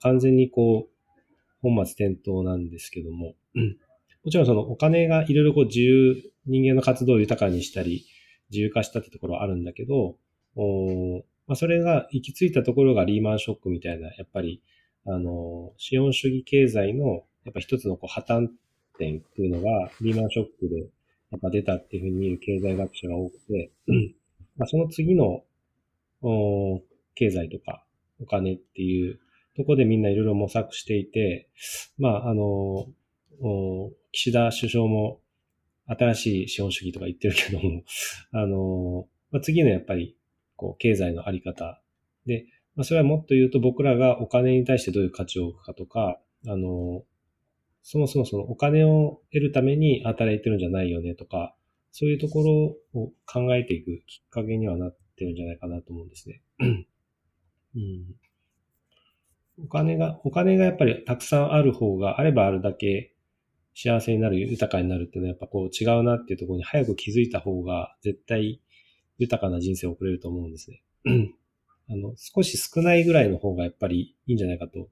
[0.01, 1.21] 完全にこう、
[1.61, 3.77] 本末転倒なんですけども、うん、
[4.23, 8.05] もちろんそのお金がいろいろこう自由、人間の活動を豊かにしたり、
[8.51, 10.15] 自由化したってところはあるんだけど、
[10.55, 14.61] おまあ、それが行き着いたところがリーマンショックみたいな、やっぱり
[15.07, 18.49] あの、資本主義経済の、やっぱ一つのこう破綻
[18.97, 20.81] 点っていうのが、リーマンショックで、
[21.31, 23.71] やっぱ出たっていうふうに見る経済学者が多くて、
[24.57, 25.43] まあその次の、
[26.21, 26.81] お
[27.13, 27.83] 経済とか
[28.19, 29.19] お金っていう
[29.57, 31.49] とこでみんないろいろ模索していて、
[31.97, 32.43] まあ、あの、
[33.41, 35.19] お岸田首相も
[35.87, 37.81] 新しい資本主義とか言ってるけども、
[38.33, 40.15] あの、まあ、次のやっぱり、
[40.55, 41.81] こう、経済のあり方
[42.27, 42.45] で、
[42.77, 47.03] まあ、それはもっと言うと僕らがお金に対してどういう価値を置くかとか、あの、
[47.81, 51.55] そもそもそのお金を得るために働いてるんじゃないよねとか、
[51.91, 56.43] そういうところを考えていくきっかけにはなってるんじゃないかなと思うんですね。
[57.75, 58.15] うん、
[59.65, 63.15] お金が、お金がやっぱりたくさんある方があればあるだけ
[63.73, 68.61] 幸せになる、豊かになるっていうのはやっぱこう違うなっていうところに早く気づいた方が絶対
[69.17, 70.83] 豊かな人生を送れると思うんですね。
[71.89, 74.89] あの、少し少ないぐらいの方がやっぱりいいんじゃないかと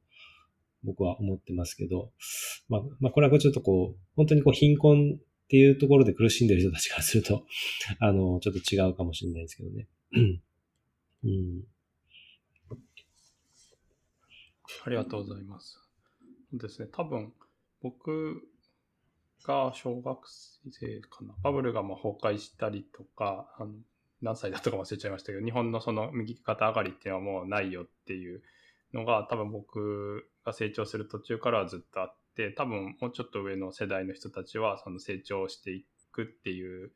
[0.85, 2.11] 僕は思ってますけど、
[2.69, 7.45] まあ、まあ、これはちょっとこう、本当にこう貧困っていうところで苦しんでる人たちからすると、
[7.99, 9.87] あの、ちょっと違うかもしれないですけどね。
[11.23, 11.63] うん。
[14.85, 15.79] ありがとうございます。
[16.53, 17.33] ですね、多分、
[17.81, 18.47] 僕
[19.43, 23.73] が小学生かな、バブルがまあ崩壊したりとか、あの
[24.25, 28.41] 何歳だったか忘れちゃいましたけど、日本のその右肩上がりっていうのはもうないよっていう
[28.91, 36.91] のが、多分僕が成長する途中からはずっとあって、多分もうちょっと上の世代の人たちはその成長していくっていう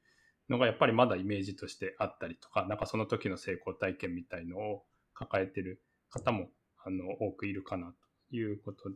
[0.50, 6.48] のがやっぱりまだイメージとしてあったりとか、なんかその時の成功体験みたいのを抱えてる方も
[6.84, 7.94] あの多くいるかな
[8.32, 8.90] ということ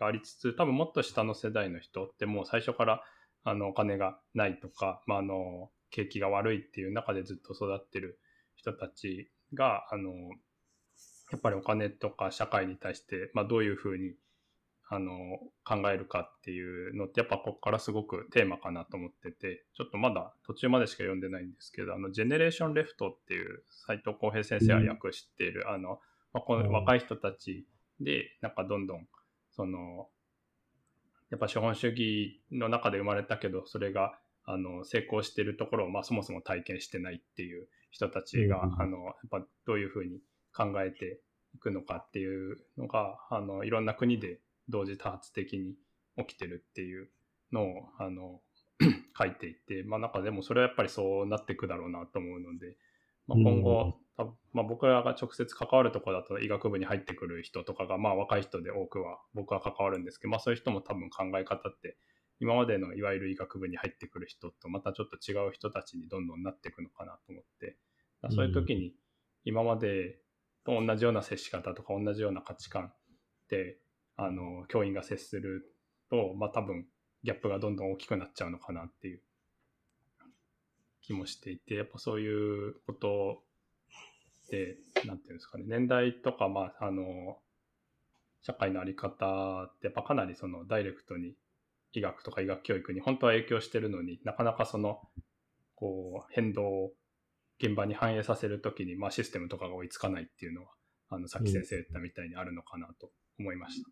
[0.00, 3.02] がありつつ、多分もっと下の世代の人ってもう最初から
[3.44, 8.18] あのお金がないとか、まあ、あの景気が悪いっていう中でずっと育ってる
[8.54, 10.12] 人たちが、あの
[11.32, 14.14] やっぱりお金とか社会に対して、まあ、どういうふうに
[14.88, 15.12] あの
[15.64, 25.98] 考えるかっていうのってやっぱここからすごくテーマかなと思っててちょっとまだ途中までしか読んでないんですけどあのジェネレーションレフトっていう斎藤浩平先生が訳している、うん、あの、
[26.32, 27.66] まあ、この若い人たち
[28.00, 29.08] でなんかどんどん
[29.56, 30.06] その
[31.30, 40.20] やっぱ資本主義の中で生まれたけどそれがあの成功しているところを、まあ、そもそも体験してないっていう人たちが、うん、あのやっぱどういうふうに
[40.54, 41.20] 考えて
[41.54, 45.74] いくのかっていうのがあのいろんな国で同時多発的に
[46.16, 47.08] 起きてるっていう
[47.52, 47.66] のを
[47.98, 48.40] あの
[49.18, 52.76] 書いていて、まあ、なんかでもそれはやっぱりそうなっていくだろうなと思うので、
[53.26, 61.96] まあ、今後、うん、まあ、僕らが直接関わるところだと医学部に入ってくる人とかが、まあ、若い人で多くは僕は関わるんですけど、まあ、そういう人も多分考え方って
[62.40, 67.76] 今までのいわゆる医学部に入ってくる人とまたちょっと違う人たちにどんどんなっていくのかなと思って、
[68.30, 68.92] そういう時に
[69.44, 70.18] 今まで
[70.64, 72.92] と同じような接し方とか同じような価値観
[73.48, 73.78] で
[74.16, 75.72] あの教員が接する
[76.10, 76.86] と、まあ、多分
[77.22, 79.20] ギャップがどんどん大きくなっちゃうのかなっていう
[81.02, 83.42] 気もしていてやっぱそういうこと
[84.50, 87.38] でなんていうんですかね年代とか、まあ、あの
[88.42, 91.34] 社会の在り方ってやっぱかなりそのダイレクトに
[91.92, 95.00] 医学とか医学教育に本当は影響してるのになかなかその
[95.74, 96.92] こう変動を
[97.58, 100.68] 現場に反映させるときに、まあ、システムとかが追いつかないっていうのは
[101.08, 103.88] あのさっき先生言ったみたいにあるのかなと思いました。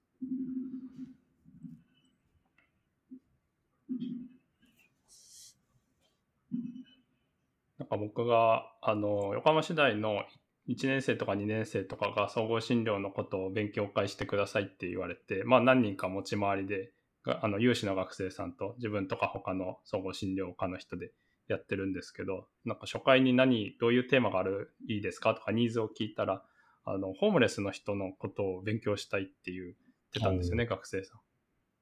[7.78, 10.24] なんか僕があの横浜市大の
[10.68, 16.92] 1年生とか2年生とかが総合診療のことを勉強会してくださいって言われて、まあ、何人か持ち回りで
[17.26, 21.12] あの有志の学生さんと自分とか他の総合診療科の人で
[21.48, 25.34] やってるんですけどなんか初回に何どういうテーマがあるいいですか？
[25.34, 26.42] とかニーズを聞いたら
[26.84, 29.74] あのホームレスの人のことを勉強したいって言っ
[30.12, 31.20] てたんですよね、学生さん。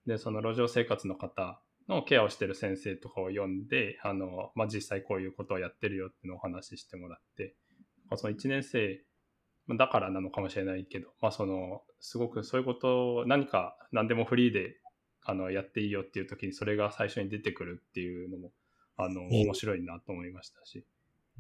[0.09, 7.55] でその路上生活の方のケアをしてる先生とかを読んであの、まあ、実際こういうことをやってるよっていうのをお話ししてもらって
[8.17, 9.01] その1年生
[9.77, 14.77] だからなのかもしれないけど、まあ、そのすごくそういうことを何か何でもフリーで
[15.25, 18.51] あのやっていいよっていう時にそれが最初に出てくるっていうのも
[18.97, 20.85] あの面白いなと思いましたし、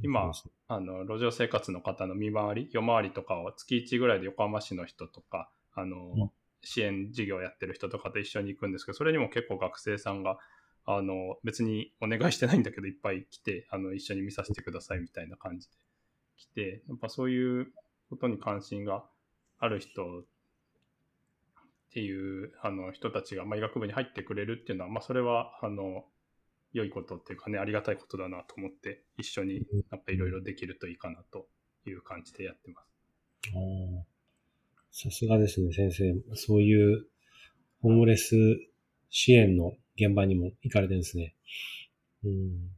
[0.02, 0.32] 今、
[0.68, 6.30] あの路上生活の方の見回り夜回りとかを月1ぐらいで横浜市の人とかあの、
[6.62, 10.38] 支援事業やってる人とかと一緒に行くんですけどそれにも結構学生さんが
[10.84, 15.74] あの別にお願いしてないんだけどいっぱい来てあの一緒に見させてくださいみたいな感じで
[16.36, 17.72] 来てやっぱそういう
[18.10, 19.04] ことに関心が
[19.58, 20.24] ある人
[21.92, 26.04] っていうあの人たちが、まあ、医学部に入ってくれるっていうのは、まあ、それはあの
[26.72, 31.46] 良いことっていうかねありがたいことだなと思って一緒になんかいろいろできるといいかなと
[31.86, 32.92] いう感じでやってます。
[34.90, 36.14] さすがですね、先生。
[36.34, 37.06] そういう
[37.82, 38.36] ホームレス
[39.10, 41.34] 支援の現場にも行かれてるんですね。
[42.24, 42.70] うん。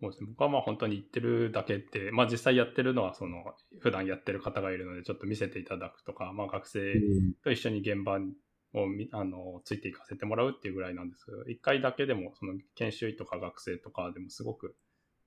[0.00, 0.28] そうですね。
[0.30, 3.44] 僕はまあ本当に行ってるだけって、まあ実際やってるのはその
[3.80, 6.94] 普段やってる方がいるのでちょっと見せていただくとか、まあ学生
[7.42, 8.18] と一緒に現場
[8.74, 14.76] をあのついていかせてもらうっていうぐらいなんですけど、一回だけでもその研修医とか学生とかでもすごく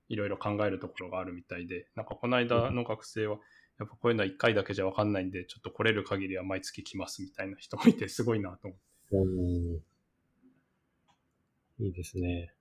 [0.08, 3.38] いろいろ考えるところがあるみたいで、なんかこの間の学生は、
[3.78, 9.78] やっぱこういうのは1回だけじゃ分かんないんで、ちょっと来れる限りは毎月来ますみたいな人もいて、すごいなと思っ
[11.78, 11.84] て。
[11.84, 12.52] いいですね。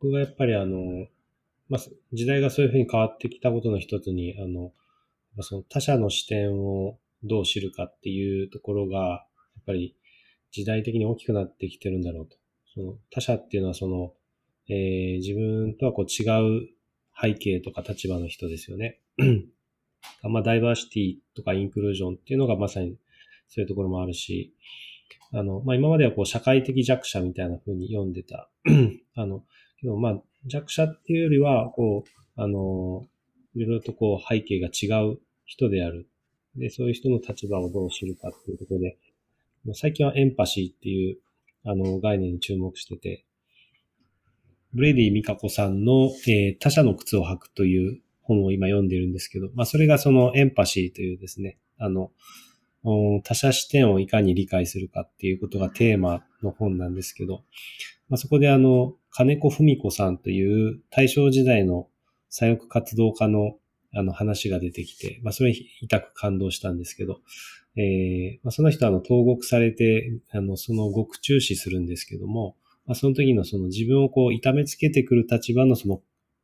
[0.00, 1.06] 僕がやっぱりあの、
[1.68, 1.80] まあ、
[2.12, 4.72] 時代がそういうふうに変わってきたことの一つに、あの、
[5.42, 9.16] その他者の視点をどう知るかっていうところが、や
[9.60, 9.96] っぱり
[10.50, 12.36] 時代的に大きくなってきてるんだろうと。
[12.74, 14.12] その他者っていうのはその、
[14.68, 16.24] えー、自分とはこう違
[16.62, 16.68] う
[17.20, 19.00] 背景とか立場の人ですよね。
[20.22, 22.96] まあ、ダイバーシティとかインクルージョンっていうのがまさに
[23.48, 24.54] そういうところもあるし、
[25.32, 28.48] あの、まあ、今まではこう社会的弱者みたいな風に読んでた。
[29.14, 29.44] あの、
[29.80, 33.06] けどまあ弱者っていうよりは、こう、あの、
[33.54, 36.08] いろいろとこう背景が違う人である。
[36.56, 38.96] で、そういう人の立場をどう知るかっていうところで、
[39.74, 41.18] 最近はエンパシーっていう
[41.64, 43.26] あの概念に注目してて、
[44.72, 52.10] ブレディ・ミカコさんの、えー、他者の靴を履くという本を今読んでるんですけど、まあそれがそのエンパシーというですね、あの、
[53.24, 57.42] 他者視点をいかに理解するかっていうことがテーマの本なんですけど、
[58.08, 61.88] まあ、そこであの、金子文子さんという大正時代の
[62.28, 63.56] 左翼活動家の
[63.92, 67.20] あの話が出てきて、まあそれに痛く感動したんですけど、
[67.76, 72.56] えーまあ、その人はあの投獄されて、あの、その獄中死するんですけども、
[72.86, 76.02] まあ、その時のその自分をこう痛めつけてくる立場のその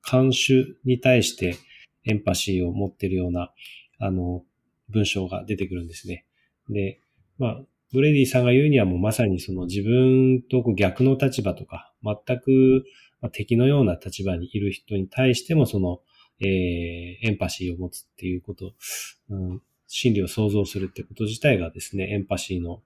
[0.08, 1.56] 監守に対して
[2.04, 3.52] エンパシーを持っているような、
[3.98, 4.44] あの、
[4.88, 6.24] 文章が出てくるんですね。
[6.68, 7.00] で、
[7.38, 7.60] まあ、
[7.96, 12.84] ブレディさんが言うにはもうまさにその自分と逆の立場とか、全く
[13.32, 16.00] 敵のような立場にいる人に対してもその、
[16.40, 16.46] えー、
[17.26, 18.74] エンパシーを持つっていうこと、
[19.30, 22.82] うん、心理を想像するってこと自体がですね、エンパシーの、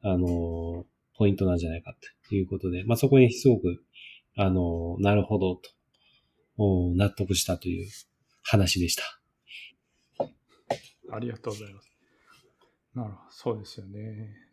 [0.00, 0.86] あの、
[1.16, 1.96] ポイントなんじゃないか
[2.28, 3.82] ということで、まあ、そこにすごく、
[4.36, 5.70] あの、なるほどと、
[6.94, 7.88] 納得したという
[8.42, 9.02] 話でした。
[11.10, 11.90] ありがとうございます。
[12.94, 14.51] なるほど、そうですよね。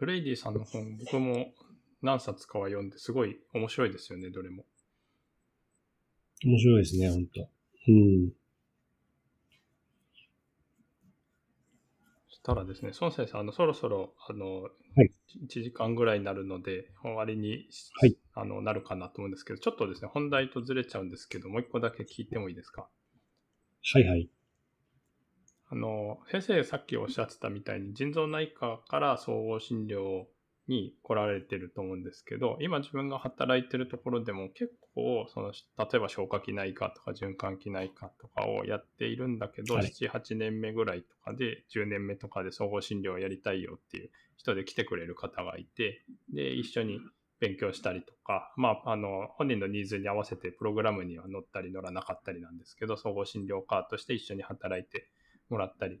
[0.00, 1.52] ブレイディさんの本、僕も
[2.00, 4.64] 何冊かは読んで、すごい面白いですよね、どれも。
[6.42, 7.40] 面白いですね、本当
[7.88, 8.30] うん。
[12.28, 14.70] そしたらですね、孫先生、あの、そろそろ、あの、は
[15.04, 15.12] い、
[15.46, 17.68] 1時間ぐらいになるので、終わりに、
[18.00, 22.88] はい、あのなるかなと思うんですけど、ちょっとですね、本題とずれちゃうんですけど、もう一個だけ聞いてもいいですか？
[23.92, 24.30] はいはい。
[25.72, 30.24] あの、先生さっきおっしゃってたみたいに腎臓内科から総合診療
[30.66, 46.02] に来られてると思うんですけど、今自分が働いてるところでも結構、その、例えば消化器内科とか循環器内科とかをやっているんだけど、はい、7、8年目ぐらいとかで、10年目とかで総合診療をやりたいよっていう人で来てくれる方がいて、
[46.32, 46.98] で、一緒に
[47.38, 55.08] 勉強したりとか、まあ、あの、本人のニーズに合わせてプログラムには乗ったり乗らなかったりなんですけど、総合診療科として一緒に働いて
[55.50, 56.00] もらったり、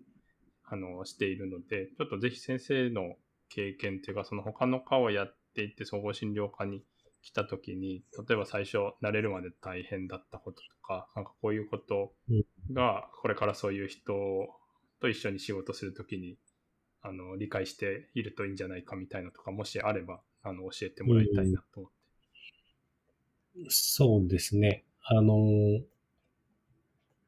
[0.64, 3.16] あの、しているので、ちょっとぜひ先生の
[3.48, 6.82] 経験というか、その他の科をやっていって、総合診療科に
[7.22, 12.12] 来た時に、例えば最初慣れるまで大変だったこととか、なんかこういうこと
[12.72, 14.14] が、これからそういう人
[15.00, 16.38] と一緒に仕事するときに、
[17.02, 22.00] あの、理解しているといいんじゃないかみたいなとか、もしあれば、あの、教えてもらいたいなと思って。
[23.68, 24.84] そうですね。
[25.02, 25.80] あの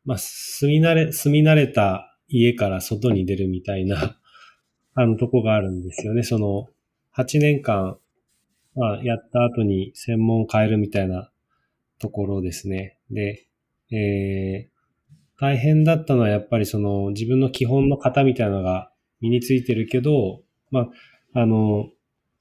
[0.04, 4.18] まあ、住み慣れ、住み慣れた家から外に出るみたいな、
[4.94, 6.22] あの、とこがあるんですよね。
[6.22, 6.68] その、
[7.16, 7.98] 8年間、
[8.74, 11.30] まあ、やった後に専門を変えるみたいな
[11.98, 12.98] ところですね。
[13.10, 13.46] で、
[13.90, 20.88] えー、大変だったのはやっぱりその自分の基本の型みたいなのが身についてるけど、ま
[21.34, 21.90] あ、あの、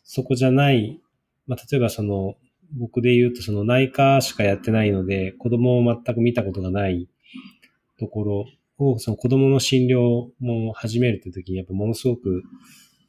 [0.03, 1.01] そこじゃない、
[1.47, 2.35] まあ、例えばその、
[2.73, 7.09] 僕で言うとその内科しかやってないので、子供を全く見たことがない
[7.99, 8.45] ところ
[8.81, 12.43] を、その子供の診療も始めるって時に、やっぱものすごく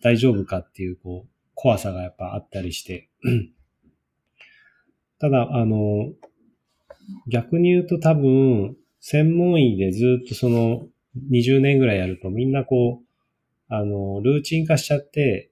[0.03, 3.09] 大丈夫かっていう、こう、怖さがやっぱあったりして。
[5.19, 6.13] ただ、あの、
[7.29, 10.87] 逆に言うと多分、専門医でずっとその
[11.31, 13.07] 20年ぐらいやるとみんなこう、
[13.69, 15.51] あの、ルーチン化しちゃって、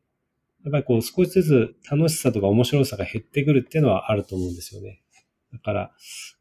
[0.64, 5.00] やっぱりこう少しずつ楽しさとか面白さが減ってくるっていうのはあると思うんですよね。
[5.52, 5.92] だから、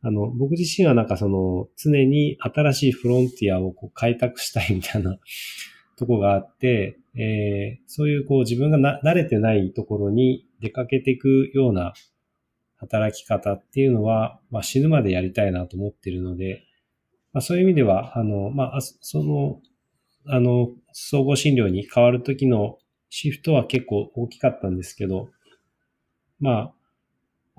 [0.02, 5.18] あの、僕自身はなんかその、常に新しいフロンティアをこう開拓したいみたいな
[5.98, 11.94] とこがあって、えー、そういうこう自分がな慣れてないところに出かけていくような
[12.78, 16.64] 働き方っていうのは、まあ、死ぬまでやりたいなと思ってるので、
[17.34, 19.62] まあ、そういう意味では、あの、まあ、その、
[20.26, 22.78] あの、総合診療に変わるときの
[23.10, 25.30] シフトは結構大きかったんですけど、
[26.40, 26.74] まあ、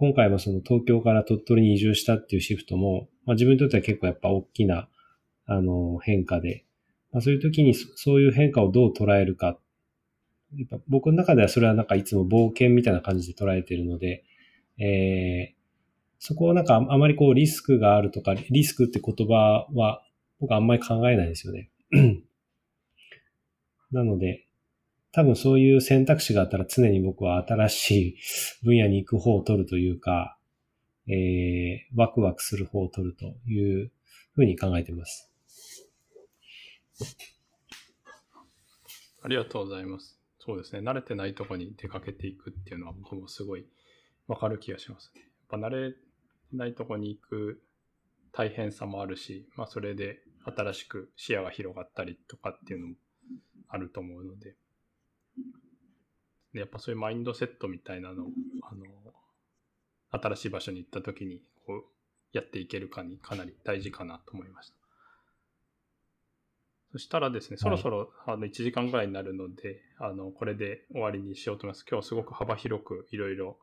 [0.01, 4.89] 今回もその東京から鳥取に移住したっていうシフトも、まあ、自分にとっては結構やっぱ大きな、
[5.45, 6.65] あの、変化で、
[7.13, 9.59] まあ、そういう時にそういう変化をどう捉えるか。
[10.57, 14.25] やっぱ僕の中ではそれはなんかいつも冒険みたいな感じで捉えてるので、
[14.79, 15.55] えー、
[16.19, 20.03] そこをなんかあまりこうリスクがあるとか、リスクって言葉は
[20.41, 21.69] 僕あんまり考えないですよね。
[23.93, 24.47] なので、
[25.13, 28.17] 多分そういう選択肢があったら常に僕は新しい
[28.65, 30.39] 分野に行く方を取るというか、
[31.09, 33.91] えー、ワクワクする方を取るという
[34.35, 35.33] ふうに考えています。
[39.23, 40.19] ありがとうございます。
[40.39, 40.81] そうですね。
[40.81, 43.67] 慣れてないとこに出かけていくっていうのは僕もすごい
[44.29, 45.23] わかる気がしますね。
[45.23, 45.95] やっぱ慣れ
[46.53, 47.63] ないとこに行く
[48.33, 52.95] 大変さもあるし、まあそれで新しく視野が広がったりとかっていうのも
[53.69, 54.55] あると思うの、で
[56.53, 58.27] やっぱそういうマインドセットみたいなのを、
[58.63, 58.85] あの、
[60.11, 61.85] 新しい場所に行った時に、こう、
[62.33, 64.81] やっていけるかにかなり大事かなと思いました。
[66.93, 71.85] そしたらですね、そろそろあの1時間ぐらいになるので、あの、これで終わりにしようと思います。
[71.89, 73.59] 今日すごく幅広くいろいろ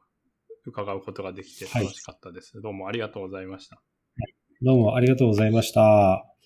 [0.65, 2.61] 伺うことができて楽しかったです。
[2.61, 3.81] どうもありがとうございました。
[4.61, 6.36] どうもありがとうございました。